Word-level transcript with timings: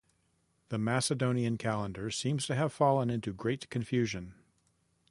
The 0.69 0.79
Macedonian 0.79 1.59
calendar 1.59 2.09
seems 2.09 2.47
to 2.47 2.55
have 2.55 2.73
fallen 2.73 3.11
into 3.11 3.31
great 3.33 3.69
confusion. 3.69 4.33